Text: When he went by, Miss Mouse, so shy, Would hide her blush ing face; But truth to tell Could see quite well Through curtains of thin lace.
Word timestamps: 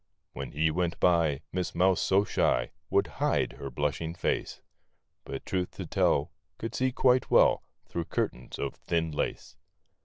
When 0.33 0.53
he 0.53 0.71
went 0.71 0.99
by, 0.99 1.41
Miss 1.51 1.75
Mouse, 1.75 2.01
so 2.01 2.23
shy, 2.23 2.71
Would 2.89 3.05
hide 3.21 3.53
her 3.59 3.69
blush 3.69 4.01
ing 4.01 4.15
face; 4.15 4.59
But 5.25 5.45
truth 5.45 5.69
to 5.75 5.85
tell 5.85 6.31
Could 6.57 6.73
see 6.73 6.91
quite 6.91 7.29
well 7.29 7.61
Through 7.85 8.05
curtains 8.05 8.57
of 8.57 8.73
thin 8.73 9.11
lace. 9.11 9.57